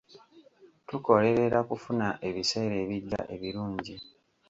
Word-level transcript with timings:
Tukolerera 0.87 1.59
kufuna 1.69 2.07
ebiseera 2.27 2.75
ebijja 2.83 3.21
ebirungi. 3.35 3.95